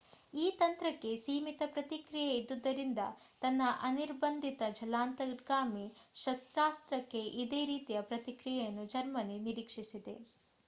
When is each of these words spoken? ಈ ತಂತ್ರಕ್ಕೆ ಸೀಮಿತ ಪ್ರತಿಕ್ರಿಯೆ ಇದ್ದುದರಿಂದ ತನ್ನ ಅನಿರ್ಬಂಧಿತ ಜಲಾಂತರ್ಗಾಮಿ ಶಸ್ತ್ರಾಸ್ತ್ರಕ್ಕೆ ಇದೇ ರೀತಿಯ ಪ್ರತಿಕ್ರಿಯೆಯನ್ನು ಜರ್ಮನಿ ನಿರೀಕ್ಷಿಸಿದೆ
ಈ 0.33 0.51
ತಂತ್ರಕ್ಕೆ 0.59 1.09
ಸೀಮಿತ 1.23 1.63
ಪ್ರತಿಕ್ರಿಯೆ 1.73 2.29
ಇದ್ದುದರಿಂದ 2.37 3.01
ತನ್ನ 3.41 3.67
ಅನಿರ್ಬಂಧಿತ 3.81 4.69
ಜಲಾಂತರ್ಗಾಮಿ 4.79 5.85
ಶಸ್ತ್ರಾಸ್ತ್ರಕ್ಕೆ 6.15 7.21
ಇದೇ 7.43 7.61
ರೀತಿಯ 7.71 8.01
ಪ್ರತಿಕ್ರಿಯೆಯನ್ನು 8.09 8.85
ಜರ್ಮನಿ 8.87 9.37
ನಿರೀಕ್ಷಿಸಿದೆ 9.47 10.15